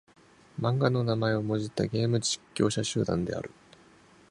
[0.59, 3.51] 漫画の名前をもじったゲーム実況者集団である。